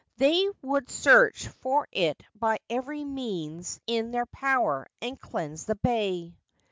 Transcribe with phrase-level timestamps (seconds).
[0.17, 6.35] They would search for it by every means in their power and cleanse the bay.